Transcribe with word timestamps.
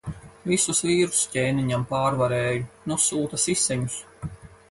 Visus 0.51 0.79
vīrus 0.85 1.19
ķēniņam 1.33 1.83
pārvarēju. 1.91 2.65
Nu 2.93 2.99
sūta 3.05 3.43
siseņus. 3.47 4.01